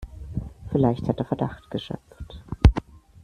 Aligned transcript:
Vielleicht 0.71 1.07
hat 1.07 1.19
er 1.19 1.25
Verdacht 1.25 1.69
geschöpft. 1.69 2.43